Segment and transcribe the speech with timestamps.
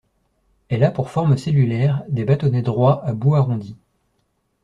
[0.69, 3.77] Elle a pour forme cellulaire des bâtonnets droits à bout arrondis.